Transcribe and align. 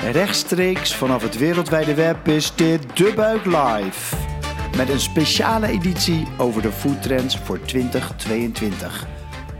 Rechtstreeks 0.00 0.94
vanaf 0.94 1.22
het 1.22 1.38
wereldwijde 1.38 1.94
web 1.94 2.28
is 2.28 2.54
dit 2.54 2.96
De 2.96 3.12
Buik 3.16 3.44
Live. 3.44 4.16
Met 4.76 4.88
een 4.88 5.00
speciale 5.00 5.66
editie 5.66 6.26
over 6.38 6.62
de 6.62 6.72
foodtrends 6.72 7.38
voor 7.38 7.60
2022. 7.60 9.06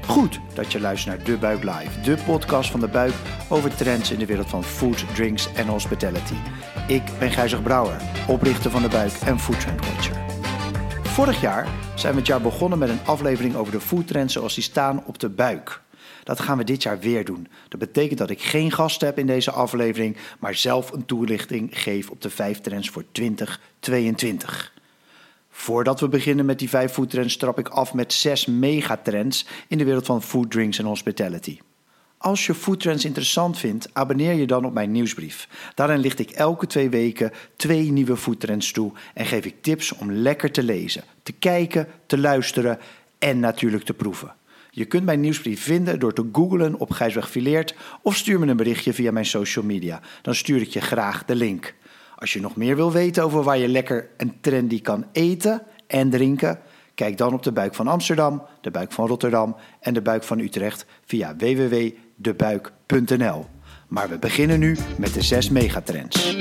Goed 0.07 0.41
dat 0.55 0.73
je 0.73 0.81
luistert 0.81 1.17
naar 1.17 1.27
De 1.27 1.37
Buik 1.37 1.63
Live, 1.63 2.01
de 2.01 2.17
podcast 2.27 2.71
van 2.71 2.81
De 2.81 2.89
Buik 2.89 3.13
over 3.49 3.75
trends 3.75 4.11
in 4.11 4.19
de 4.19 4.27
wereld 4.27 4.49
van 4.49 4.65
food, 4.65 5.15
drinks 5.15 5.53
en 5.53 5.67
hospitality. 5.67 6.37
Ik 6.87 7.03
ben 7.19 7.31
Gijzig 7.31 7.63
Brouwer, 7.63 7.97
oprichter 8.29 8.71
van 8.71 8.83
De 8.83 8.89
Buik 8.89 9.13
en 9.13 9.39
Food 9.39 9.61
Trend 9.61 9.87
Watcher. 9.87 10.17
Vorig 11.03 11.41
jaar 11.41 11.69
zijn 11.95 12.13
we 12.13 12.19
het 12.19 12.29
jaar 12.29 12.41
begonnen 12.41 12.79
met 12.79 12.89
een 12.89 13.05
aflevering 13.05 13.55
over 13.55 13.73
de 13.73 13.81
foodtrends 13.81 14.33
zoals 14.33 14.55
die 14.55 14.63
staan 14.63 15.05
op 15.05 15.19
de 15.19 15.29
buik. 15.29 15.81
Dat 16.25 16.41
gaan 16.41 16.59
we 16.59 16.65
dit 16.65 16.83
jaar 16.83 16.99
weer 16.99 17.25
doen. 17.25 17.49
Dat 17.69 17.81
betekent 17.81 18.19
dat 18.19 18.31
ik 18.31 18.43
geen 18.43 18.73
gast 18.73 19.01
heb 19.01 19.19
in 19.19 19.27
deze 19.27 19.51
aflevering, 19.51 20.17
maar 20.39 20.55
zelf 20.55 20.93
een 20.93 21.05
toelichting 21.05 21.69
geef 21.73 22.11
op 22.11 22.23
de 22.23 22.31
vijf 22.31 22.61
trends 22.61 22.91
voor 22.91 23.05
2022. 23.13 24.73
Voordat 25.51 26.01
we 26.01 26.09
beginnen 26.09 26.45
met 26.45 26.59
die 26.59 26.69
vijf 26.69 26.93
foodtrends, 26.93 27.37
trap 27.37 27.59
ik 27.59 27.69
af 27.69 27.95
met 27.95 28.13
zes 28.13 28.47
megatrends 28.47 29.47
in 29.69 29.79
de 29.79 29.85
wereld 29.85 30.07
van 30.07 30.23
food, 30.23 30.51
drinks 30.51 30.79
en 30.79 30.85
hospitality. 30.85 31.59
Als 32.23 32.47
je 32.47 32.55
foodtrends 32.55 33.05
interessant 33.05 33.59
vindt, 33.59 33.89
abonneer 33.93 34.33
je 34.33 34.47
dan 34.47 34.65
op 34.65 34.73
mijn 34.73 34.93
nieuwsbrief. 34.93 35.49
Daarin 35.75 35.99
licht 35.99 36.19
ik 36.19 36.31
elke 36.31 36.67
twee 36.67 36.91
weken 36.91 37.33
twee 37.57 37.93
nieuwe 37.93 38.17
foodtrends 38.17 38.73
toe 38.73 38.93
en 39.15 39.27
geef 39.27 39.45
ik 39.45 39.63
tips 39.63 39.93
om 39.93 40.13
lekker 40.13 40.51
te 40.51 40.63
lezen, 40.63 41.05
te 41.23 41.33
kijken, 41.33 41.89
te 42.07 42.19
luisteren 42.19 42.79
en 43.19 43.41
natuurlijk 43.41 43.85
te 43.85 43.95
proeven. 43.95 44.35
Je 44.71 44.85
kunt 44.85 45.05
mijn 45.05 45.21
nieuwsbrief 45.21 45.63
vinden 45.63 45.99
door 45.99 46.13
te 46.13 46.29
googlen 46.33 46.79
op 46.79 46.91
Gijsweg 46.91 47.31
Fileert 47.31 47.75
of 48.03 48.17
stuur 48.17 48.39
me 48.39 48.47
een 48.47 48.57
berichtje 48.57 48.93
via 48.93 49.11
mijn 49.11 49.27
social 49.27 49.65
media. 49.65 50.01
Dan 50.23 50.35
stuur 50.35 50.61
ik 50.61 50.69
je 50.69 50.81
graag 50.81 51.25
de 51.25 51.35
link. 51.35 51.75
Als 52.15 52.33
je 52.33 52.41
nog 52.41 52.57
meer 52.57 52.77
wil 52.77 52.93
weten 52.93 53.25
over 53.25 53.43
waar 53.43 53.59
je 53.59 53.69
lekker 53.69 54.09
en 54.17 54.37
trendy 54.41 54.81
kan 54.81 55.07
eten 55.13 55.63
en 55.87 56.11
drinken, 56.11 56.59
kijk 56.95 57.17
dan 57.17 57.33
op 57.33 57.43
de 57.43 57.53
buik 57.53 57.75
van 57.75 57.89
Amsterdam, 57.89 58.43
de 58.61 58.71
buik 58.71 58.93
van 58.93 59.07
Rotterdam 59.07 59.57
en 59.81 59.95
de 59.95 60.03
buik 60.03 60.23
van 60.23 60.39
Utrecht 60.39 60.87
via 61.05 61.37
www.debuik.nl. 61.37 63.47
Maar 63.89 64.09
we 64.09 64.19
beginnen 64.19 64.59
nu 64.59 64.77
met 64.99 65.15
de 65.15 65.23
zes 65.23 65.51
megatrends. 65.51 66.37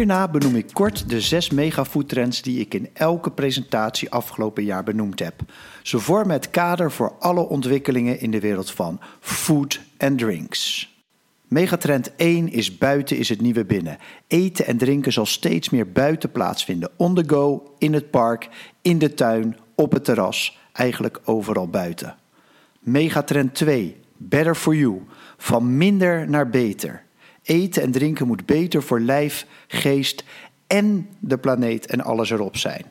Hierna 0.00 0.28
benoem 0.28 0.56
ik 0.56 0.70
kort 0.72 1.08
de 1.08 1.20
zes 1.20 1.50
megafoodtrends 1.50 2.42
die 2.42 2.60
ik 2.60 2.74
in 2.74 2.88
elke 2.92 3.30
presentatie 3.30 4.10
afgelopen 4.10 4.64
jaar 4.64 4.84
benoemd 4.84 5.18
heb. 5.18 5.34
Ze 5.82 5.98
vormen 5.98 6.32
het 6.32 6.50
kader 6.50 6.92
voor 6.92 7.14
alle 7.18 7.48
ontwikkelingen 7.48 8.20
in 8.20 8.30
de 8.30 8.40
wereld 8.40 8.70
van 8.70 9.00
food 9.20 9.80
en 9.96 10.16
drinks. 10.16 10.94
Megatrend 11.48 12.14
1 12.16 12.52
is 12.52 12.78
buiten 12.78 13.16
is 13.16 13.28
het 13.28 13.40
nieuwe 13.40 13.64
binnen. 13.64 13.98
Eten 14.26 14.66
en 14.66 14.76
drinken 14.76 15.12
zal 15.12 15.26
steeds 15.26 15.70
meer 15.70 15.92
buiten 15.92 16.30
plaatsvinden. 16.30 16.90
On 16.96 17.14
the 17.14 17.24
go, 17.26 17.74
in 17.78 17.92
het 17.92 18.10
park, 18.10 18.48
in 18.82 18.98
de 18.98 19.14
tuin, 19.14 19.56
op 19.74 19.92
het 19.92 20.04
terras, 20.04 20.58
eigenlijk 20.72 21.20
overal 21.24 21.68
buiten. 21.68 22.16
Megatrend 22.78 23.54
2, 23.54 23.96
better 24.16 24.54
for 24.54 24.74
you. 24.74 25.02
Van 25.36 25.76
minder 25.76 26.30
naar 26.30 26.50
beter. 26.50 27.08
Eten 27.50 27.82
en 27.82 27.90
drinken 27.90 28.26
moet 28.26 28.46
beter 28.46 28.82
voor 28.82 29.00
lijf, 29.00 29.46
geest 29.68 30.24
en 30.66 31.08
de 31.18 31.38
planeet 31.38 31.86
en 31.86 32.00
alles 32.00 32.30
erop 32.30 32.56
zijn. 32.56 32.84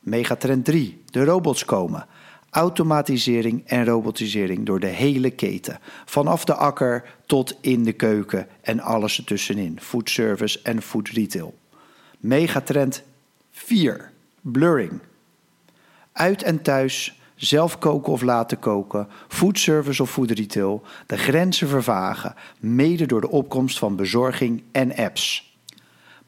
Megatrend 0.00 0.64
3, 0.64 1.02
de 1.10 1.24
robots 1.24 1.64
komen 1.64 2.06
automatisering 2.50 3.62
en 3.66 3.84
robotisering 3.84 4.66
door 4.66 4.80
de 4.80 4.86
hele 4.86 5.30
keten. 5.30 5.78
Vanaf 6.04 6.44
de 6.44 6.54
akker 6.54 7.16
tot 7.26 7.58
in 7.60 7.84
de 7.84 7.92
keuken 7.92 8.46
en 8.60 8.80
alles 8.80 9.18
ertussenin. 9.18 9.80
Food 9.80 10.10
service 10.10 10.60
en 10.62 10.82
food 10.82 11.08
retail. 11.08 11.58
Megatrend 12.18 13.02
4. 13.50 14.10
Blurring. 14.40 15.00
Uit 16.12 16.42
en 16.42 16.62
thuis, 16.62 17.19
zelf 17.40 17.78
koken 17.78 18.12
of 18.12 18.22
laten 18.22 18.58
koken, 18.58 19.08
food 19.28 19.58
service 19.58 20.02
of 20.02 20.10
food 20.10 20.30
retail, 20.30 20.82
de 21.06 21.18
grenzen 21.18 21.68
vervagen, 21.68 22.34
mede 22.58 23.06
door 23.06 23.20
de 23.20 23.30
opkomst 23.30 23.78
van 23.78 23.96
bezorging 23.96 24.62
en 24.72 24.96
apps. 24.96 25.54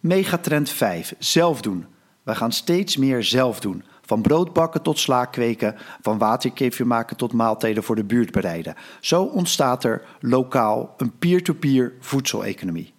Megatrend 0.00 0.70
5. 0.70 1.14
Zelf 1.18 1.60
doen. 1.60 1.86
We 2.22 2.34
gaan 2.34 2.52
steeds 2.52 2.96
meer 2.96 3.24
zelf 3.24 3.60
doen. 3.60 3.84
Van 4.00 4.22
brood 4.22 4.52
bakken 4.52 4.82
tot 4.82 4.98
sla 4.98 5.24
kweken, 5.24 5.74
van 6.00 6.18
waterkefje 6.18 6.84
maken 6.84 7.16
tot 7.16 7.32
maaltijden 7.32 7.82
voor 7.82 7.96
de 7.96 8.04
buurt 8.04 8.32
bereiden. 8.32 8.74
Zo 9.00 9.22
ontstaat 9.22 9.84
er 9.84 10.04
lokaal 10.20 10.94
een 10.96 11.18
peer-to-peer 11.18 11.92
voedseleconomie. 12.00 12.92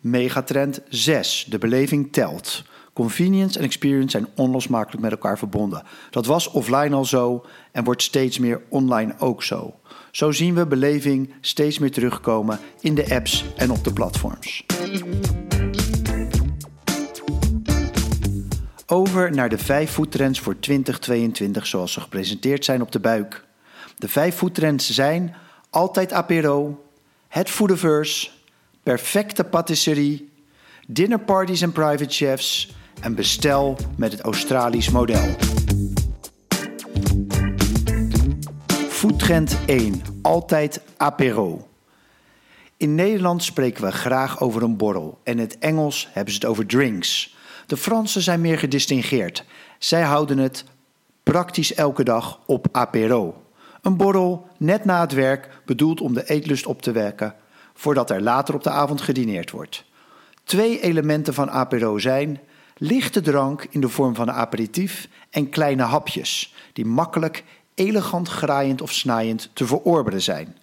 Megatrend 0.00 0.80
6. 0.88 1.46
De 1.48 1.58
beleving 1.58 2.12
telt. 2.12 2.64
Convenience 3.00 3.58
en 3.58 3.64
experience 3.64 4.10
zijn 4.10 4.26
onlosmakelijk 4.34 5.02
met 5.02 5.10
elkaar 5.10 5.38
verbonden. 5.38 5.82
Dat 6.10 6.26
was 6.26 6.50
offline 6.50 6.94
al 6.94 7.04
zo 7.04 7.44
en 7.72 7.84
wordt 7.84 8.02
steeds 8.02 8.38
meer 8.38 8.62
online 8.68 9.14
ook 9.18 9.42
zo. 9.42 9.74
Zo 10.10 10.32
zien 10.32 10.54
we 10.54 10.66
beleving 10.66 11.34
steeds 11.40 11.78
meer 11.78 11.90
terugkomen 11.90 12.58
in 12.80 12.94
de 12.94 13.14
apps 13.14 13.44
en 13.56 13.70
op 13.70 13.84
de 13.84 13.92
platforms. 13.92 14.66
Over 18.86 19.30
naar 19.30 19.48
de 19.48 19.58
vijf 19.58 19.90
foodtrends 19.90 20.40
voor 20.40 20.58
2022 20.58 21.66
zoals 21.66 21.92
ze 21.92 22.00
gepresenteerd 22.00 22.64
zijn 22.64 22.82
op 22.82 22.92
de 22.92 23.00
buik. 23.00 23.44
De 23.96 24.08
vijf 24.08 24.34
foodtrends 24.34 24.90
zijn 24.90 25.34
altijd 25.70 26.12
apero, 26.12 26.84
het 27.28 27.50
foodiverse, 27.50 28.30
perfecte 28.82 29.44
patisserie, 29.44 30.32
dinnerparties 30.86 31.60
en 31.60 31.72
private 31.72 32.14
chefs 32.14 32.78
en 33.00 33.14
bestel 33.14 33.76
met 33.96 34.12
het 34.12 34.20
Australisch 34.20 34.90
model. 34.90 35.36
Foodtrend 38.88 39.56
1. 39.66 40.02
Altijd 40.22 40.80
apero. 40.96 41.68
In 42.76 42.94
Nederland 42.94 43.42
spreken 43.42 43.84
we 43.84 43.92
graag 43.92 44.40
over 44.40 44.62
een 44.62 44.76
borrel 44.76 45.18
en 45.24 45.32
in 45.32 45.38
het 45.38 45.58
Engels 45.58 46.08
hebben 46.12 46.32
ze 46.34 46.38
het 46.40 46.48
over 46.48 46.66
drinks. 46.66 47.36
De 47.66 47.76
Fransen 47.76 48.22
zijn 48.22 48.40
meer 48.40 48.58
gedistingeerd. 48.58 49.44
Zij 49.78 50.02
houden 50.02 50.38
het 50.38 50.64
praktisch 51.22 51.74
elke 51.74 52.04
dag 52.04 52.40
op 52.46 52.66
apéro. 52.72 53.42
Een 53.82 53.96
borrel 53.96 54.46
net 54.56 54.84
na 54.84 55.00
het 55.00 55.12
werk 55.12 55.62
bedoeld 55.64 56.00
om 56.00 56.14
de 56.14 56.28
eetlust 56.30 56.66
op 56.66 56.82
te 56.82 56.92
wekken 56.92 57.34
voordat 57.74 58.10
er 58.10 58.22
later 58.22 58.54
op 58.54 58.62
de 58.62 58.70
avond 58.70 59.00
gedineerd 59.00 59.50
wordt. 59.50 59.84
Twee 60.44 60.80
elementen 60.80 61.34
van 61.34 61.50
apéro 61.50 61.98
zijn 61.98 62.40
lichte 62.82 63.20
drank 63.20 63.66
in 63.70 63.80
de 63.80 63.88
vorm 63.88 64.14
van 64.14 64.28
een 64.28 64.34
aperitief 64.34 65.08
en 65.30 65.48
kleine 65.48 65.82
hapjes 65.82 66.54
die 66.72 66.84
makkelijk, 66.84 67.44
elegant 67.74 68.28
graaiend 68.28 68.82
of 68.82 68.92
snaaiend 68.92 69.50
te 69.52 69.66
verorberen 69.66 70.22
zijn. 70.22 70.56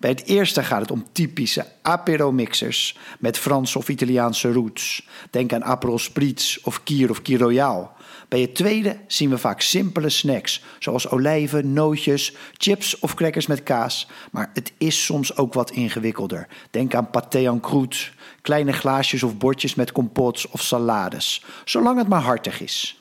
Bij 0.00 0.10
het 0.10 0.24
eerste 0.24 0.62
gaat 0.62 0.80
het 0.80 0.90
om 0.90 1.06
typische 1.12 1.66
apero-mixers 1.82 2.98
met 3.18 3.38
Franse 3.38 3.78
of 3.78 3.88
Italiaanse 3.88 4.52
roots. 4.52 5.08
Denk 5.30 5.52
aan 5.52 5.64
Aperol 5.64 5.98
Spritz 5.98 6.58
of 6.62 6.82
Kier 6.82 7.10
of 7.10 7.22
Kier 7.22 7.38
Royal. 7.38 7.90
Bij 8.28 8.40
het 8.40 8.54
tweede 8.54 8.96
zien 9.06 9.30
we 9.30 9.38
vaak 9.38 9.60
simpele 9.60 10.08
snacks, 10.08 10.62
zoals 10.78 11.08
olijven, 11.08 11.72
nootjes, 11.72 12.34
chips 12.52 12.98
of 12.98 13.14
crackers 13.14 13.46
met 13.46 13.62
kaas. 13.62 14.08
Maar 14.30 14.50
het 14.54 14.72
is 14.78 15.04
soms 15.04 15.36
ook 15.36 15.54
wat 15.54 15.70
ingewikkelder. 15.70 16.48
Denk 16.70 16.94
aan 16.94 17.08
pâté 17.08 17.38
en 17.38 17.60
croûte, 17.60 18.12
kleine 18.42 18.72
glaasjes 18.72 19.22
of 19.22 19.36
bordjes 19.36 19.74
met 19.74 19.92
compots 19.92 20.48
of 20.48 20.62
salades, 20.62 21.44
zolang 21.64 21.98
het 21.98 22.08
maar 22.08 22.20
hartig 22.20 22.60
is. 22.60 22.98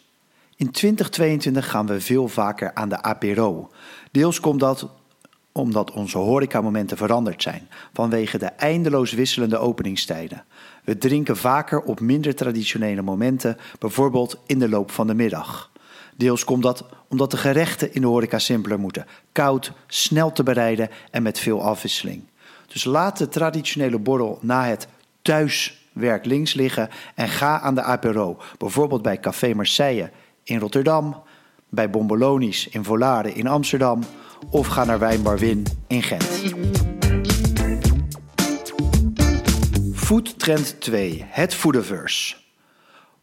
In 0.55 0.71
2022 0.71 1.69
gaan 1.69 1.85
we 1.85 2.01
veel 2.01 2.27
vaker 2.27 2.73
aan 2.73 2.89
de 2.89 3.01
apero. 3.01 3.71
Deels 4.11 4.39
komt 4.39 4.59
dat 4.59 4.89
omdat 5.53 5.91
onze 5.91 6.17
horecamomenten 6.17 6.97
veranderd 6.97 7.41
zijn 7.41 7.67
vanwege 7.93 8.37
de 8.37 8.45
eindeloos 8.45 9.11
wisselende 9.11 9.57
openingstijden. 9.57 10.43
We 10.83 10.97
drinken 10.97 11.37
vaker 11.37 11.81
op 11.81 11.99
minder 11.99 12.35
traditionele 12.35 13.01
momenten, 13.01 13.57
bijvoorbeeld 13.79 14.37
in 14.45 14.59
de 14.59 14.69
loop 14.69 14.91
van 14.91 15.07
de 15.07 15.13
middag. 15.13 15.71
Deels 16.15 16.43
komt 16.43 16.63
dat 16.63 16.85
omdat 17.07 17.31
de 17.31 17.37
gerechten 17.37 17.93
in 17.93 18.01
de 18.01 18.07
horeca 18.07 18.39
simpeler 18.39 18.79
moeten, 18.79 19.05
koud, 19.31 19.71
snel 19.87 20.31
te 20.31 20.43
bereiden 20.43 20.89
en 21.11 21.23
met 21.23 21.39
veel 21.39 21.61
afwisseling. 21.61 22.23
Dus 22.67 22.83
laat 22.83 23.17
de 23.17 23.27
traditionele 23.27 23.99
borrel 23.99 24.39
na 24.41 24.65
het 24.65 24.87
thuiswerk 25.21 26.25
links 26.25 26.53
liggen 26.53 26.89
en 27.15 27.29
ga 27.29 27.59
aan 27.59 27.75
de 27.75 27.81
apero, 27.81 28.37
bijvoorbeeld 28.57 29.01
bij 29.01 29.19
Café 29.19 29.53
Marseille 29.53 30.11
in 30.43 30.59
Rotterdam, 30.59 31.23
bij 31.69 31.89
Bombolonis 31.89 32.67
in 32.67 32.83
Volare 32.83 33.33
in 33.33 33.47
Amsterdam 33.47 34.03
of 34.49 34.67
ga 34.67 34.83
naar 34.83 34.99
Wijnbar 34.99 35.37
Win 35.37 35.65
in 35.87 36.03
Gent. 36.03 36.23
Food 39.93 40.39
Trend 40.39 40.75
2, 40.79 41.25
het 41.27 41.53
foodiverse. 41.53 42.35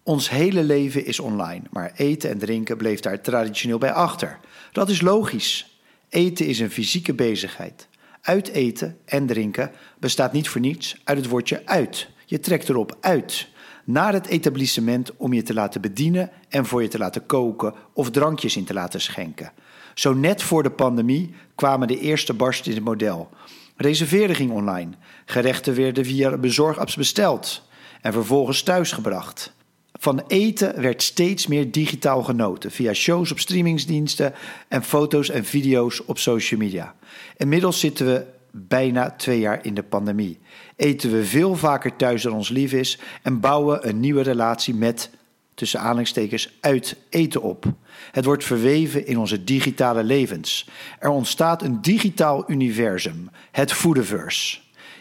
Ons 0.02 0.30
hele 0.30 0.62
leven 0.62 1.04
is 1.04 1.20
online, 1.20 1.62
maar 1.70 1.92
eten 1.96 2.30
en 2.30 2.38
drinken 2.38 2.76
bleef 2.76 3.00
daar 3.00 3.20
traditioneel 3.20 3.78
bij 3.78 3.92
achter. 3.92 4.38
Dat 4.72 4.88
is 4.88 5.00
logisch. 5.00 5.80
Eten 6.08 6.46
is 6.46 6.58
een 6.58 6.70
fysieke 6.70 7.14
bezigheid. 7.14 7.88
Uit 8.20 8.48
eten 8.48 8.98
en 9.04 9.26
drinken 9.26 9.70
bestaat 9.98 10.32
niet 10.32 10.48
voor 10.48 10.60
niets 10.60 11.00
uit 11.04 11.18
het 11.18 11.28
woordje 11.28 11.62
uit. 11.64 12.08
Je 12.24 12.40
trekt 12.40 12.68
erop 12.68 12.96
uit 13.00 13.48
naar 13.84 14.12
het 14.12 14.26
etablissement 14.26 15.16
om 15.16 15.32
je 15.32 15.42
te 15.42 15.54
laten 15.54 15.80
bedienen 15.80 16.30
en 16.48 16.66
voor 16.66 16.82
je 16.82 16.88
te 16.88 16.98
laten 16.98 17.26
koken 17.26 17.74
of 17.92 18.10
drankjes 18.10 18.56
in 18.56 18.64
te 18.64 18.74
laten 18.74 19.00
schenken. 19.00 19.52
Zo 19.94 20.12
net 20.14 20.42
voor 20.42 20.62
de 20.62 20.70
pandemie 20.70 21.34
kwamen 21.54 21.88
de 21.88 21.98
eerste 21.98 22.34
barsten 22.34 22.70
in 22.70 22.76
het 22.76 22.86
model. 22.86 23.28
Reserveren 23.76 24.34
ging 24.34 24.50
online. 24.50 24.90
Gerechten 25.24 25.74
werden 25.74 26.04
via 26.04 26.36
bezorgapps 26.36 26.96
besteld 26.96 27.62
en 28.00 28.12
vervolgens 28.12 28.62
thuisgebracht. 28.62 29.52
Van 29.92 30.22
eten 30.26 30.80
werd 30.80 31.02
steeds 31.02 31.46
meer 31.46 31.70
digitaal 31.70 32.22
genoten 32.22 32.70
via 32.70 32.92
shows 32.92 33.32
op 33.32 33.38
streamingsdiensten 33.38 34.34
en 34.68 34.82
foto's 34.82 35.30
en 35.30 35.44
video's 35.44 36.02
op 36.06 36.18
social 36.18 36.60
media. 36.60 36.94
Inmiddels 37.36 37.80
zitten 37.80 38.06
we 38.06 38.24
bijna 38.52 39.10
twee 39.10 39.38
jaar 39.38 39.64
in 39.64 39.74
de 39.74 39.82
pandemie. 39.82 40.38
Eten 40.76 41.12
we 41.12 41.24
veel 41.24 41.56
vaker 41.56 41.96
thuis 41.96 42.22
dan 42.22 42.32
ons 42.32 42.48
lief 42.48 42.72
is 42.72 42.98
en 43.22 43.40
bouwen 43.40 43.88
een 43.88 44.00
nieuwe 44.00 44.22
relatie 44.22 44.74
met, 44.74 45.10
tussen 45.54 45.80
aanhalingstekens, 45.80 46.58
uit 46.60 46.96
eten 47.08 47.42
op. 47.42 47.64
Het 48.12 48.24
wordt 48.24 48.44
verweven 48.44 49.06
in 49.06 49.18
onze 49.18 49.44
digitale 49.44 50.04
levens. 50.04 50.68
Er 50.98 51.10
ontstaat 51.10 51.62
een 51.62 51.82
digitaal 51.82 52.50
universum, 52.50 53.30
het 53.50 53.72
Foodiverse. 53.72 54.58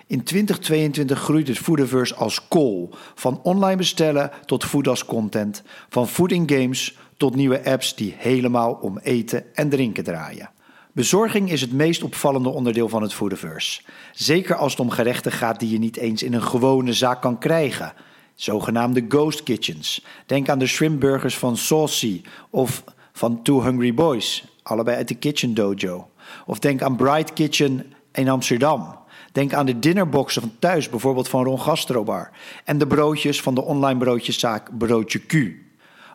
In 0.07 0.23
2022 0.23 1.19
groeit 1.19 1.47
het 1.47 1.57
Foodiverse 1.57 2.15
als 2.15 2.47
kool. 2.47 2.89
Van 3.15 3.39
online 3.43 3.75
bestellen 3.75 4.31
tot 4.45 4.65
food 4.65 4.87
als 4.87 5.05
content. 5.05 5.63
Van 5.89 6.07
food 6.07 6.31
in 6.31 6.49
games 6.49 6.97
tot 7.17 7.35
nieuwe 7.35 7.63
apps 7.65 7.95
die 7.95 8.15
helemaal 8.17 8.73
om 8.73 8.97
eten 8.97 9.55
en 9.55 9.69
drinken 9.69 10.03
draaien. 10.03 10.49
Bezorging 10.94 11.51
is 11.51 11.62
het 11.62 11.71
meest 11.71 12.03
opvallende 12.03 12.50
onderdeel 12.50 12.89
van 12.89 13.01
het 13.01 13.13
Foodiverse. 13.13 13.81
Zeker 14.12 14.56
als 14.56 14.71
het 14.71 14.81
om 14.81 14.89
gerechten 14.89 15.31
gaat 15.31 15.59
die 15.59 15.69
je 15.69 15.80
niet 15.80 15.97
eens 15.97 16.24
in 16.24 16.33
een 16.33 16.44
gewone 16.44 16.94
zaak 16.94 17.21
kan 17.21 17.38
krijgen. 17.38 17.94
Zogenaamde 18.36 19.06
ghost 19.09 19.44
kitchens. 19.44 20.06
Denk 20.25 20.50
aan 20.50 20.59
de 20.59 20.68
shrimpburgers 20.68 21.38
van 21.38 21.57
Saucy 21.57 22.21
of 22.50 22.83
van 23.13 23.41
Two 23.41 23.63
Hungry 23.63 23.94
Boys, 23.94 24.44
allebei 24.63 24.97
uit 24.97 25.07
de 25.07 25.15
Kitchen 25.15 25.53
Dojo. 25.53 26.09
Of 26.45 26.59
denk 26.59 26.81
aan 26.81 26.95
Bright 26.95 27.33
Kitchen 27.33 27.94
in 28.12 28.30
Amsterdam. 28.30 28.97
Denk 29.31 29.53
aan 29.53 29.65
de 29.65 29.80
dinnerboxen 29.80 30.42
van 30.42 30.51
thuis, 30.59 30.89
bijvoorbeeld 30.89 31.30
van 31.30 31.44
Ron 31.44 31.62
Gastrobar. 31.62 32.31
En 32.63 32.77
de 32.77 32.88
broodjes 32.88 33.42
van 33.42 33.56
de 33.56 33.62
online 33.62 34.00
broodjeszaak 34.00 34.77
Broodje 34.77 35.19
Q. 35.19 35.33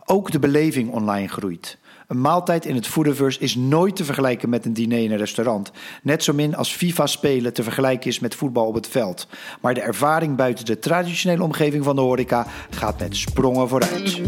Ook 0.05 0.31
de 0.31 0.39
beleving 0.39 0.91
online 0.91 1.29
groeit. 1.29 1.79
Een 2.07 2.21
maaltijd 2.21 2.67
in 2.67 2.75
het 2.75 2.87
Foodiverse 2.87 3.41
is 3.41 3.55
nooit 3.55 3.97
te 3.97 4.05
vergelijken 4.05 4.49
met 4.49 4.65
een 4.65 4.73
diner 4.73 4.99
in 4.99 5.11
een 5.11 5.19
restaurant. 5.19 5.71
Net 6.03 6.25
zo 6.25 6.33
min 6.33 6.57
als 6.57 6.73
FIFA-spelen 6.73 7.53
te 7.53 7.63
vergelijken 7.63 8.11
is 8.11 8.19
met 8.19 8.35
voetbal 8.35 8.67
op 8.67 8.75
het 8.75 8.89
veld. 8.89 9.27
Maar 9.61 9.75
de 9.75 9.81
ervaring 9.81 10.37
buiten 10.37 10.65
de 10.65 10.79
traditionele 10.79 11.43
omgeving 11.43 11.85
van 11.85 11.97
de 11.97 12.03
horeca 12.03 12.47
gaat 12.71 12.99
met 12.99 13.17
sprongen 13.17 13.69
vooruit. 13.69 14.21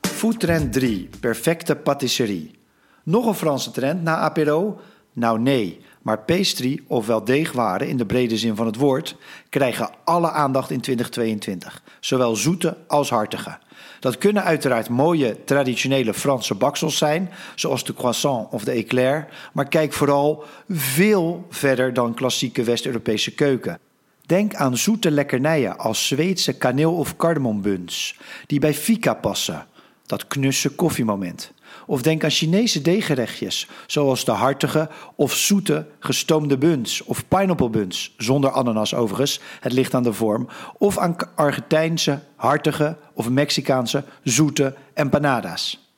Foodtrend 0.00 0.72
3. 0.72 1.08
Perfecte 1.20 1.76
patisserie. 1.76 2.58
Nog 3.02 3.26
een 3.26 3.34
Franse 3.34 3.70
trend 3.70 4.02
na 4.02 4.16
apéro? 4.16 4.80
Nou 5.12 5.40
nee, 5.40 5.80
maar 6.02 6.18
pastry, 6.18 6.82
ofwel 6.86 7.24
deegwaren 7.24 7.88
in 7.88 7.96
de 7.96 8.06
brede 8.06 8.38
zin 8.38 8.56
van 8.56 8.66
het 8.66 8.76
woord, 8.76 9.16
krijgen 9.48 9.90
alle 10.04 10.30
aandacht 10.30 10.70
in 10.70 10.80
2022. 10.80 11.82
Zowel 12.00 12.36
zoete 12.36 12.76
als 12.86 13.10
hartige. 13.10 13.58
Dat 14.00 14.18
kunnen 14.18 14.44
uiteraard 14.44 14.88
mooie 14.88 15.44
traditionele 15.44 16.14
Franse 16.14 16.54
baksels 16.54 16.96
zijn, 16.96 17.30
zoals 17.54 17.84
de 17.84 17.94
croissant 17.94 18.52
of 18.52 18.64
de 18.64 18.70
éclair, 18.70 19.28
maar 19.52 19.68
kijk 19.68 19.92
vooral 19.92 20.44
veel 20.68 21.46
verder 21.50 21.92
dan 21.92 22.14
klassieke 22.14 22.62
West-Europese 22.62 23.34
keuken. 23.34 23.78
Denk 24.26 24.54
aan 24.54 24.76
zoete 24.76 25.10
lekkernijen 25.10 25.78
als 25.78 26.06
Zweedse 26.06 26.52
kaneel- 26.52 26.96
of 26.96 27.16
cardamombuns, 27.16 28.18
die 28.46 28.58
bij 28.58 28.74
fika 28.74 29.14
passen, 29.14 29.66
dat 30.06 30.26
knusse 30.26 30.68
koffiemoment. 30.68 31.52
Of 31.90 32.02
denk 32.02 32.24
aan 32.24 32.30
Chinese 32.30 32.82
deeggerechtjes, 32.82 33.68
zoals 33.86 34.24
de 34.24 34.30
hartige 34.30 34.88
of 35.14 35.34
zoete 35.34 35.86
gestoomde 35.98 36.58
buns 36.58 37.02
of 37.02 37.28
pineapple 37.28 37.70
buns, 37.70 38.14
zonder 38.16 38.50
ananas 38.50 38.94
overigens, 38.94 39.40
het 39.60 39.72
ligt 39.72 39.94
aan 39.94 40.02
de 40.02 40.12
vorm. 40.12 40.48
Of 40.78 40.98
aan 40.98 41.16
Argentijnse 41.34 42.20
hartige 42.36 42.96
of 43.14 43.30
Mexicaanse 43.30 44.04
zoete 44.22 44.74
empanadas. 44.94 45.92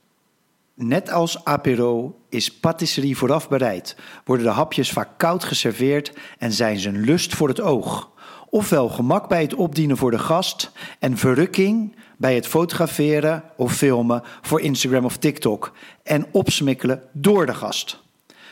Net 0.74 1.10
als 1.10 1.44
apéro 1.44 2.20
is 2.28 2.58
patisserie 2.58 3.16
vooraf 3.16 3.48
bereid, 3.48 3.96
worden 4.24 4.46
de 4.46 4.52
hapjes 4.52 4.92
vaak 4.92 5.08
koud 5.16 5.44
geserveerd 5.44 6.12
en 6.38 6.52
zijn 6.52 6.78
ze 6.78 6.88
een 6.88 7.00
lust 7.04 7.34
voor 7.34 7.48
het 7.48 7.60
oog. 7.60 8.11
Ofwel 8.54 8.88
gemak 8.88 9.28
bij 9.28 9.42
het 9.42 9.54
opdienen 9.54 9.96
voor 9.96 10.10
de 10.10 10.18
gast 10.18 10.70
en 10.98 11.16
verrukking 11.16 11.96
bij 12.16 12.34
het 12.34 12.46
fotograferen 12.46 13.42
of 13.56 13.72
filmen 13.72 14.22
voor 14.40 14.60
Instagram 14.60 15.04
of 15.04 15.16
TikTok 15.16 15.72
en 16.02 16.26
opsmikkelen 16.32 17.02
door 17.12 17.46
de 17.46 17.54
gast. 17.54 18.02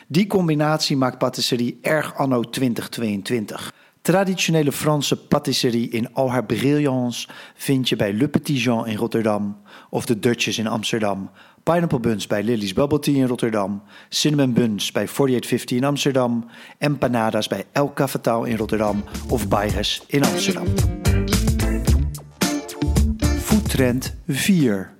Die 0.06 0.26
combinatie 0.26 0.96
maakt 0.96 1.18
patisserie 1.18 1.78
erg 1.82 2.16
anno 2.16 2.42
2022. 2.42 3.72
Traditionele 4.02 4.72
Franse 4.72 5.16
patisserie 5.16 5.88
in 5.88 6.14
al 6.14 6.30
haar 6.30 6.44
brilliance 6.44 7.28
vind 7.54 7.88
je 7.88 7.96
bij 7.96 8.12
Le 8.12 8.28
Petit 8.28 8.62
Jean 8.62 8.86
in 8.86 8.96
Rotterdam 8.96 9.56
of 9.90 10.06
de 10.06 10.18
Dutchess 10.18 10.58
in 10.58 10.66
Amsterdam, 10.66 11.30
pineapple 11.62 12.00
buns 12.00 12.26
bij 12.26 12.42
Lily's 12.42 12.72
Bubble 12.72 12.98
Tea 12.98 13.14
in 13.14 13.26
Rotterdam, 13.26 13.82
cinnamon 14.08 14.52
buns 14.52 14.92
bij 14.92 15.08
4850 15.08 15.76
in 15.76 15.84
Amsterdam, 15.84 16.46
empanadas 16.78 17.48
bij 17.48 17.64
El 17.72 17.92
Cafetal 17.92 18.44
in 18.44 18.56
Rotterdam 18.56 19.04
of 19.28 19.48
Baires 19.48 20.02
in 20.06 20.24
Amsterdam. 20.24 20.66
Foodtrend 23.40 24.14
4. 24.26 24.94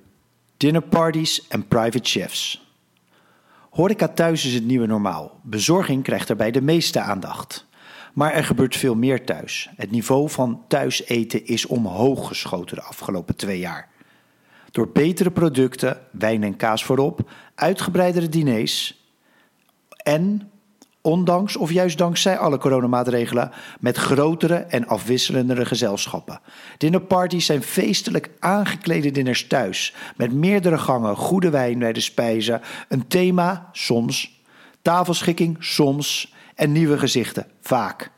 Dinnerparties 0.57 1.47
en 1.47 1.67
private 1.67 2.09
chefs. 2.09 2.69
Horeca 3.69 4.07
thuis 4.07 4.45
is 4.45 4.53
het 4.53 4.65
nieuwe 4.65 4.87
normaal. 4.87 5.39
Bezorging 5.43 6.03
krijgt 6.03 6.27
daarbij 6.27 6.51
de 6.51 6.61
meeste 6.61 6.99
aandacht. 6.99 7.69
Maar 8.13 8.33
er 8.33 8.43
gebeurt 8.43 8.75
veel 8.75 8.95
meer 8.95 9.25
thuis. 9.25 9.69
Het 9.75 9.91
niveau 9.91 10.29
van 10.29 10.63
thuis 10.67 11.05
eten 11.05 11.45
is 11.45 11.65
omhoog 11.65 12.27
geschoten 12.27 12.75
de 12.75 12.83
afgelopen 12.83 13.35
twee 13.35 13.59
jaar. 13.59 13.89
Door 14.71 14.89
betere 14.89 15.31
producten, 15.31 15.99
wijn 16.11 16.43
en 16.43 16.55
kaas 16.55 16.83
voorop, 16.83 17.31
uitgebreidere 17.55 18.29
diners 18.29 19.05
en 20.03 20.51
Ondanks 21.03 21.57
of 21.57 21.71
juist 21.71 21.97
dankzij 21.97 22.37
alle 22.37 22.57
coronamaatregelen 22.57 23.51
met 23.79 23.97
grotere 23.97 24.55
en 24.55 24.87
afwisselendere 24.87 25.65
gezelschappen. 25.65 26.39
Dinnerparties 26.77 27.45
zijn 27.45 27.63
feestelijk 27.63 28.29
aangeklede 28.39 29.11
dinners 29.11 29.47
thuis. 29.47 29.95
Met 30.15 30.33
meerdere 30.33 30.77
gangen, 30.77 31.15
goede 31.15 31.49
wijn 31.49 31.79
bij 31.79 31.93
de 31.93 31.99
spijzen, 31.99 32.61
een 32.87 33.07
thema 33.07 33.69
soms, 33.71 34.41
tafelschikking 34.81 35.57
soms 35.59 36.33
en 36.61 36.71
nieuwe 36.71 36.97
gezichten 36.97 37.47
vaak. 37.61 38.11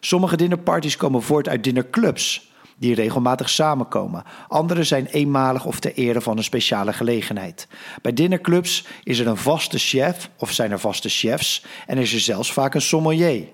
Sommige 0.00 0.36
dinnerparties 0.36 0.96
komen 0.96 1.22
voort 1.22 1.48
uit 1.48 1.64
dinnerclubs 1.64 2.52
die 2.76 2.94
regelmatig 2.94 3.48
samenkomen. 3.48 4.24
Andere 4.48 4.84
zijn 4.84 5.06
eenmalig 5.06 5.64
of 5.64 5.80
ter 5.80 5.94
ere 5.94 6.20
van 6.20 6.36
een 6.36 6.44
speciale 6.44 6.92
gelegenheid. 6.92 7.68
Bij 8.02 8.12
dinnerclubs 8.12 8.86
is 9.02 9.18
er 9.18 9.26
een 9.26 9.36
vaste 9.36 9.78
chef 9.78 10.30
of 10.36 10.52
zijn 10.52 10.70
er 10.70 10.78
vaste 10.78 11.08
chefs 11.08 11.64
en 11.86 11.98
is 11.98 12.12
er 12.12 12.20
zelfs 12.20 12.52
vaak 12.52 12.74
een 12.74 12.80
sommelier. 12.80 13.44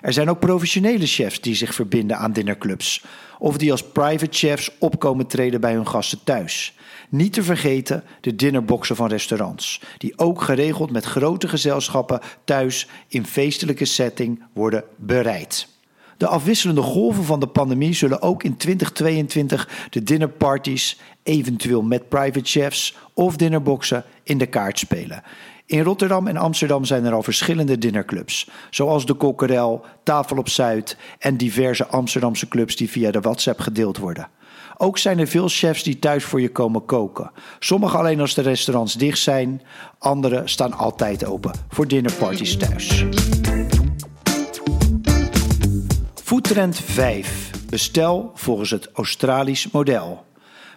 Er 0.00 0.12
zijn 0.12 0.30
ook 0.30 0.40
professionele 0.40 1.06
chefs 1.06 1.40
die 1.40 1.54
zich 1.54 1.74
verbinden 1.74 2.18
aan 2.18 2.32
dinnerclubs 2.32 3.04
of 3.38 3.56
die 3.56 3.70
als 3.70 3.82
private 3.82 4.36
chefs 4.36 4.70
opkomen 4.78 5.26
treden 5.26 5.60
bij 5.60 5.72
hun 5.72 5.88
gasten 5.88 6.24
thuis. 6.24 6.77
Niet 7.08 7.32
te 7.32 7.42
vergeten 7.42 8.04
de 8.20 8.34
dinnerboxen 8.34 8.96
van 8.96 9.08
restaurants, 9.08 9.80
die 9.98 10.18
ook 10.18 10.42
geregeld 10.42 10.90
met 10.90 11.04
grote 11.04 11.48
gezelschappen 11.48 12.20
thuis 12.44 12.88
in 13.08 13.26
feestelijke 13.26 13.84
setting 13.84 14.42
worden 14.52 14.84
bereid. 14.96 15.68
De 16.16 16.26
afwisselende 16.26 16.82
golven 16.82 17.24
van 17.24 17.40
de 17.40 17.46
pandemie 17.46 17.94
zullen 17.94 18.22
ook 18.22 18.42
in 18.42 18.56
2022 18.56 19.86
de 19.90 20.02
dinnerparties, 20.02 21.00
eventueel 21.22 21.82
met 21.82 22.08
private 22.08 22.40
chefs 22.44 22.96
of 23.14 23.36
dinnerboxen, 23.36 24.04
in 24.22 24.38
de 24.38 24.46
kaart 24.46 24.78
spelen. 24.78 25.22
In 25.66 25.82
Rotterdam 25.82 26.26
en 26.26 26.36
Amsterdam 26.36 26.84
zijn 26.84 27.04
er 27.04 27.12
al 27.12 27.22
verschillende 27.22 27.78
dinnerclubs, 27.78 28.50
zoals 28.70 29.06
de 29.06 29.14
Kokkerel, 29.14 29.84
Tafel 30.02 30.36
op 30.36 30.48
Zuid 30.48 30.96
en 31.18 31.36
diverse 31.36 31.86
Amsterdamse 31.86 32.48
clubs 32.48 32.76
die 32.76 32.90
via 32.90 33.10
de 33.10 33.20
WhatsApp 33.20 33.60
gedeeld 33.60 33.98
worden. 33.98 34.28
Ook 34.80 34.98
zijn 34.98 35.18
er 35.18 35.26
veel 35.26 35.48
chefs 35.48 35.82
die 35.82 35.98
thuis 35.98 36.24
voor 36.24 36.40
je 36.40 36.50
komen 36.50 36.84
koken. 36.84 37.30
Sommige 37.58 37.96
alleen 37.96 38.20
als 38.20 38.34
de 38.34 38.42
restaurants 38.42 38.94
dicht 38.94 39.18
zijn, 39.18 39.62
andere 39.98 40.42
staan 40.44 40.72
altijd 40.72 41.24
open 41.24 41.52
voor 41.68 41.88
dinnerparties 41.88 42.56
thuis. 42.56 43.04
Foodtrend 46.14 46.80
5. 46.80 47.50
Bestel 47.70 48.30
volgens 48.34 48.70
het 48.70 48.90
Australisch 48.92 49.70
model. 49.70 50.24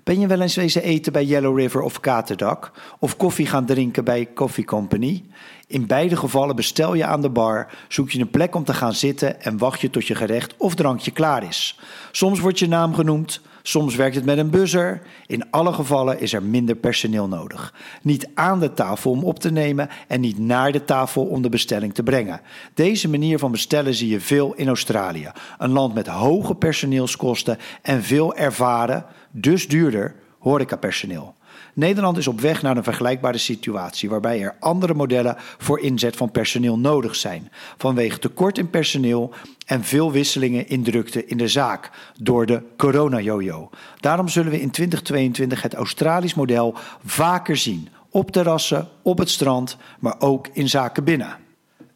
Ben 0.04 0.20
je 0.20 0.28
wel 0.28 0.42
eens 0.42 0.56
wezen 0.56 0.84
eten 0.84 1.12
bij 1.12 1.26
Yellow 1.26 1.60
River 1.60 1.82
of 1.82 2.00
Katerdak? 2.00 2.72
Of 3.00 3.18
koffie 3.18 3.46
gaan 3.46 3.66
drinken 3.66 4.04
bij 4.04 4.30
Coffee 4.34 4.66
Company? 4.66 5.24
In 5.68 5.88
beide 5.88 6.16
gevallen 6.16 6.56
bestel 6.56 6.94
je 6.94 7.06
aan 7.06 7.22
de 7.22 7.30
bar, 7.30 7.68
zoek 7.88 8.12
je 8.12 8.20
een 8.20 8.30
plek 8.30 8.56
om 8.56 8.64
te 8.64 8.74
gaan 8.74 8.94
zitten 8.94 9.42
en 9.42 9.58
wacht 9.58 9.82
je 9.82 9.90
tot 9.90 10.08
je 10.08 10.16
gerecht 10.16 10.56
of 10.58 10.76
drankje 10.76 11.12
klaar 11.12 11.44
is. 11.44 11.80
Soms 12.12 12.40
wordt 12.40 12.60
je 12.60 12.68
naam 12.68 12.94
genoemd, 12.94 13.42
soms 13.62 13.96
werkt 13.96 14.16
het 14.16 14.26
met 14.26 14.38
een 14.38 14.50
buzzer. 14.50 15.02
In 15.26 15.52
alle 15.52 15.74
gevallen 15.74 16.20
is 16.20 16.34
er 16.34 16.44
minder 16.44 16.76
personeel 16.76 17.28
nodig. 17.28 17.74
Niet 18.02 18.30
aan 18.34 18.60
de 18.60 18.74
tafel 18.74 19.12
om 19.12 19.24
op 19.24 19.40
te 19.40 19.52
nemen 19.52 19.90
en 20.08 20.22
niet 20.22 20.40
naar 20.40 20.72
de 20.72 20.86
tafel 20.86 21.26
om 21.26 21.42
de 21.42 21.50
bestelling 21.50 21.94
te 21.94 22.04
brengen. 22.04 22.42
Deze 22.74 23.10
manier 23.10 23.40
van 23.40 23.52
bestellen 23.52 23.94
zie 23.94 24.10
je 24.10 24.20
veel 24.20 24.54
in 24.54 24.68
Australië, 24.68 25.32
een 25.58 25.72
land 25.72 25.94
met 25.94 26.08
hoge 26.08 26.56
personeelskosten 26.56 27.58
en 27.82 28.04
veel 28.04 28.36
ervaren, 28.36 29.06
dus 29.32 29.68
duurder, 29.68 30.16
horecapersoneel. 30.40 31.36
Nederland 31.74 32.18
is 32.18 32.28
op 32.28 32.40
weg 32.40 32.62
naar 32.62 32.78
een 32.78 32.84
vergelijkbare 32.84 33.38
situatie 33.38 34.10
waarbij 34.10 34.42
er 34.42 34.56
andere 34.60 34.94
modellen 34.94 35.36
voor 35.38 35.80
inzet 35.80 36.16
van 36.16 36.32
personeel 36.32 36.80
nodig 36.80 37.16
zijn, 37.16 37.52
vanwege 37.78 38.20
tekort 38.20 38.58
in 38.58 38.70
personeel 38.70 39.34
en 39.66 39.84
veel 39.84 40.12
wisselingen 40.12 40.68
in 40.68 40.84
drukte 40.84 41.26
in 41.26 41.38
de 41.38 41.48
zaak 41.48 41.90
door 42.20 42.46
de 42.46 42.62
corona-jojo. 42.78 43.70
Daarom 44.00 44.28
zullen 44.28 44.52
we 44.52 44.62
in 44.62 44.72
2022 44.72 45.62
het 45.62 45.74
Australisch 45.74 46.34
model 46.34 46.76
vaker 47.06 47.58
zien, 47.58 47.90
op 48.10 48.32
terrassen, 48.32 48.88
op 49.02 49.18
het 49.18 49.30
strand, 49.30 49.78
maar 50.00 50.16
ook 50.20 50.48
in 50.54 50.70
zaken 50.70 51.04
binnen. 51.04 51.38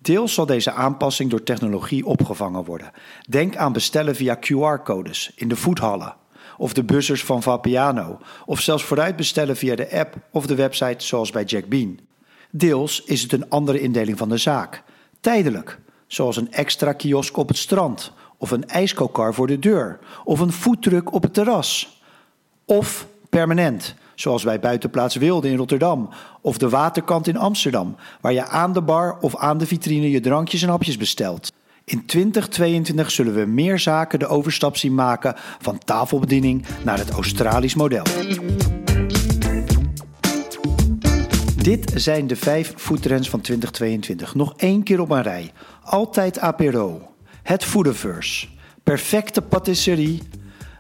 Deels 0.02 0.34
zal 0.34 0.46
deze 0.46 0.72
aanpassing 0.72 1.30
door 1.30 1.44
technologie 1.44 2.06
opgevangen 2.06 2.66
worden. 2.66 2.92
Denk 3.30 3.56
aan 3.56 3.74
bestellen 3.74 4.16
via 4.16 4.40
QR-codes 4.40 5.32
in 5.36 5.48
de 5.48 5.56
voethallen 5.56 6.16
of 6.58 6.74
de 6.74 6.84
buzzers 6.84 7.24
van 7.24 7.44
Vapiano, 7.44 8.20
of 8.46 8.60
zelfs 8.60 8.84
vooruit 8.84 9.16
bestellen 9.16 9.58
via 9.58 9.76
de 9.76 10.00
app 10.00 10.16
of 10.32 10.46
de 10.46 10.56
website 10.56 11.06
zoals 11.06 11.32
bij 11.32 11.44
Jack 11.44 11.66
Bean. 11.66 12.00
Deels 12.52 13.04
is 13.06 13.22
het 13.22 13.34
een 13.34 13.50
andere 13.50 13.80
indeling 13.80 14.18
van 14.18 14.30
de 14.30 14.38
zaak. 14.38 14.84
Tijdelijk, 15.20 15.80
zoals 16.08 16.38
een 16.38 16.52
extra 16.52 16.94
kiosk 16.94 17.38
op 17.38 17.48
het 17.48 17.58
strand, 17.58 18.12
of 18.38 18.52
een 18.52 18.68
ijskokar 18.68 19.34
voor 19.34 19.48
de 19.48 19.60
deur, 19.60 20.00
of 20.24 20.40
een 20.40 20.52
foodtruck 20.52 21.14
op 21.14 21.24
het 21.24 21.34
terras. 21.34 22.02
Of 22.66 23.08
permanent, 23.30 23.96
zoals 24.16 24.44
bij 24.44 24.60
Buitenplaats 24.60 25.16
Wilde 25.16 25.50
in 25.50 25.58
Rotterdam, 25.58 26.10
of 26.42 26.58
de 26.58 26.70
Waterkant 26.70 27.28
in 27.28 27.38
Amsterdam, 27.38 27.96
waar 28.22 28.34
je 28.34 28.46
aan 28.46 28.74
de 28.74 28.82
bar 28.82 29.18
of 29.20 29.36
aan 29.36 29.58
de 29.58 29.66
vitrine 29.66 30.10
je 30.10 30.20
drankjes 30.20 30.62
en 30.62 30.70
hapjes 30.70 30.98
bestelt. 30.98 31.52
In 31.86 32.06
2022 32.06 33.12
zullen 33.12 33.34
we 33.34 33.46
meer 33.46 33.80
zaken 33.80 34.20
de 34.20 34.28
overstap 34.28 34.78
zien 34.78 34.96
maken 34.96 35.36
van 35.60 35.78
tafelbediening 35.78 36.66
naar 36.84 36.98
het 36.98 37.10
Australisch 37.10 37.76
model. 37.76 38.04
Dit 41.56 41.92
zijn 41.96 42.28
de 42.28 42.36
vijf 42.36 42.74
foodtrends 42.76 43.30
van 43.30 43.42
2022. 43.42 44.36
Nog 44.36 44.54
één 44.58 44.84
keer 44.84 45.00
op 45.00 45.10
een 45.10 45.22
rij. 45.22 45.52
Altijd 45.84 46.40
apero. 46.40 47.12
Het 47.44 47.64
Foodiverse. 47.64 48.48
Perfecte 48.84 49.42
patisserie. 49.42 50.22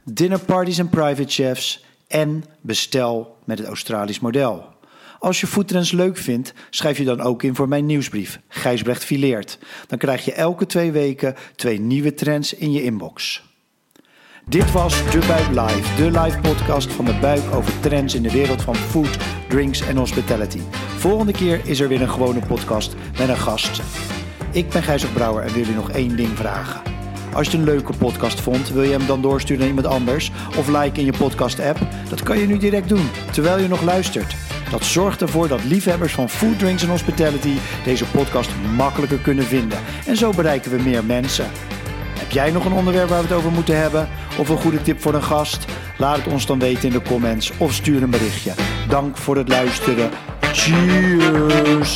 Dinnerparties 0.04 0.78
en 0.78 0.90
private 0.90 1.32
chefs. 1.32 1.86
En 2.08 2.44
bestel 2.62 3.38
met 3.44 3.58
het 3.58 3.68
Australisch 3.68 4.20
model. 4.20 4.75
Als 5.20 5.40
je 5.40 5.48
foodtrends 5.48 5.92
leuk 5.92 6.18
vindt, 6.18 6.54
schrijf 6.70 6.98
je 6.98 7.04
dan 7.04 7.22
ook 7.22 7.44
in 7.44 7.56
voor 7.56 7.68
mijn 7.68 7.86
nieuwsbrief, 7.86 8.40
Gijsbrecht 8.48 9.04
Fileert. 9.04 9.60
Dan 9.88 9.98
krijg 9.98 10.26
je 10.26 10.34
elke 10.34 10.66
twee 10.66 10.92
weken 10.92 11.36
twee 11.56 11.80
nieuwe 11.80 12.14
trends 12.14 12.54
in 12.54 12.72
je 12.72 12.84
inbox. 12.84 13.44
Dit 14.48 14.72
was 14.72 15.12
De 15.12 15.20
Buik 15.28 15.48
Live, 15.48 16.04
de 16.04 16.20
live 16.20 16.40
podcast 16.40 16.92
van 16.92 17.06
De 17.06 17.14
Buik 17.22 17.54
over 17.54 17.80
trends 17.80 18.16
in 18.16 18.24
de 18.24 18.32
wereld 18.32 18.62
van 18.62 18.76
food, 18.76 19.18
drinks 19.50 19.82
en 19.82 19.98
hospitality. 19.98 20.60
Volgende 20.98 21.32
keer 21.32 21.62
is 21.64 21.80
er 21.80 21.88
weer 21.88 22.02
een 22.02 22.10
gewone 22.10 22.46
podcast 22.48 22.96
met 23.18 23.30
een 23.30 23.38
gast. 23.38 23.82
Ik 24.52 24.70
ben 24.70 24.84
Gijs 24.84 25.06
Brouwer 25.06 25.44
en 25.44 25.54
wil 25.54 25.62
jullie 25.62 25.76
nog 25.76 25.92
één 25.92 26.16
ding 26.16 26.38
vragen. 26.38 26.82
Als 27.34 27.52
je 27.52 27.58
een 27.58 27.64
leuke 27.64 27.94
podcast 27.98 28.42
vond, 28.42 28.70
wil 28.70 28.84
je 28.84 28.92
hem 28.92 29.08
dan 29.08 29.22
doorsturen 29.22 29.60
naar 29.60 29.68
iemand 29.68 29.88
anders 29.88 30.32
of 30.58 30.68
like 30.68 31.00
in 31.00 31.06
je 31.06 31.14
podcast 31.18 31.60
app? 31.60 31.80
Dat 32.10 32.24
kan 32.24 32.38
je 32.38 32.48
nu 32.48 32.58
direct 32.58 32.90
doen, 32.90 33.10
terwijl 33.32 33.60
je 33.60 33.68
nog 33.68 33.82
luistert. 33.82 34.45
Dat 34.72 34.84
zorgt 34.84 35.22
ervoor 35.22 35.48
dat 35.48 35.64
liefhebbers 35.64 36.14
van 36.14 36.30
food, 36.30 36.60
drinks 36.60 36.84
en 36.84 36.90
hospitality 36.90 37.58
deze 37.84 38.06
podcast 38.06 38.50
makkelijker 38.76 39.18
kunnen 39.18 39.46
vinden. 39.46 39.80
En 40.06 40.18
zo 40.18 40.32
bereiken 40.32 40.72
we 40.72 40.84
meer 40.84 41.04
mensen. 41.04 41.46
Heb 42.20 42.32
jij 42.32 42.52
nog 42.52 42.66
een 42.66 42.72
onderwerp 42.72 43.10
waar 43.10 43.22
we 43.22 43.28
het 43.28 43.38
over 43.38 43.52
moeten 43.52 43.78
hebben? 43.82 44.10
Of 44.38 44.50
een 44.50 44.58
goede 44.58 44.82
tip 44.82 45.02
voor 45.02 45.14
een 45.14 45.24
gast? 45.24 45.66
Laat 45.98 46.18
het 46.18 46.28
ons 46.28 46.46
dan 46.46 46.60
weten 46.60 46.84
in 46.84 46.92
de 46.92 47.02
comments 47.02 47.52
of 47.58 47.74
stuur 47.74 48.04
een 48.04 48.10
berichtje. 48.10 48.54
Dank 48.88 49.18
voor 49.18 49.38
het 49.38 49.48
luisteren. 49.48 50.10
Cheers! 50.52 51.94